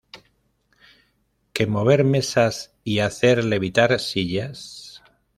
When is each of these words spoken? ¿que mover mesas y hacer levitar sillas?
¿que 1.53 1.67
mover 1.67 2.03
mesas 2.03 2.73
y 2.83 3.01
hacer 3.01 3.43
levitar 3.45 3.99
sillas? 3.99 5.03